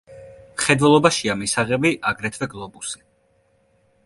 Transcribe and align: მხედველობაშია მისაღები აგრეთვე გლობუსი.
მხედველობაშია 0.53 1.35
მისაღები 1.43 1.93
აგრეთვე 2.13 2.51
გლობუსი. 2.55 3.05